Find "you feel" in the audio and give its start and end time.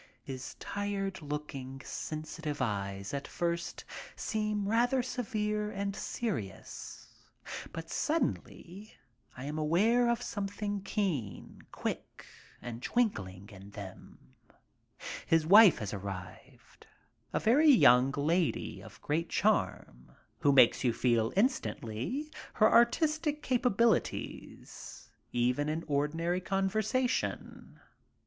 20.83-21.29